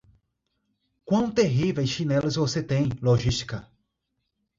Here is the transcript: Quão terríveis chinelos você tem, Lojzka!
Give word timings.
Quão 1.05 1.29
terríveis 1.31 1.91
chinelos 1.91 2.35
você 2.35 2.63
tem, 2.63 2.89
Lojzka! 3.03 3.69